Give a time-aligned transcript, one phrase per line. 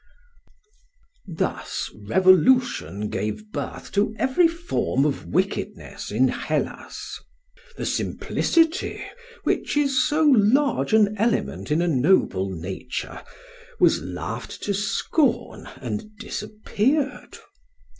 [1.27, 7.19] "Thus revolution gave birth to every form of wickedness in Hellas.
[7.77, 9.03] The simplicity
[9.43, 13.23] which is so large an element in a noble nature
[13.79, 17.37] was laughed to scorn and disappeared.